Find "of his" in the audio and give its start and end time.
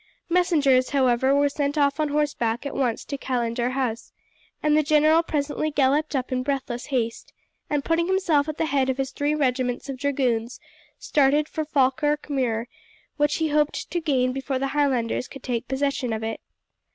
8.89-9.11